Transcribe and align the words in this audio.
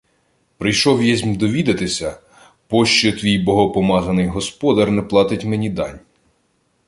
—Прийшов 0.57 1.03
єсмь 1.03 1.35
довідатися, 1.35 2.19
пощо 2.67 3.11
твій 3.11 3.37
богопомазаний 3.37 4.27
господар 4.27 4.91
не 4.91 5.01
платить 5.01 5.45
мені 5.45 5.69
дань. 5.69 5.99